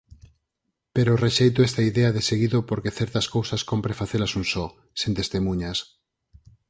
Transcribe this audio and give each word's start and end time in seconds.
Pero 0.95 1.21
rexeito 1.25 1.59
esta 1.63 1.81
idea 1.91 2.15
deseguido 2.17 2.57
porque 2.69 2.95
certas 2.99 3.25
cousas 3.35 3.61
cómpre 3.69 3.97
facelas 4.01 4.35
un 4.39 4.45
só, 4.53 4.65
sen 5.01 5.11
testemuñas. 5.19 5.77